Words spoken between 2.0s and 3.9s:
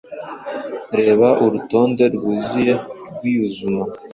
rwuzuye rwiuzuma